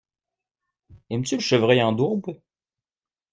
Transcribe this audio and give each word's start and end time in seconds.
Aimes-tu 1.11 1.35
le 1.35 1.41
chevreuil 1.41 1.83
en 1.83 1.91
daube? 1.91 2.35